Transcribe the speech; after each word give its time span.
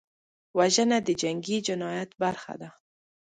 وژنه 0.57 0.97
د 1.07 1.09
جنګي 1.21 1.57
جنایت 1.67 2.11
برخه 2.21 2.53
ده 2.61 2.69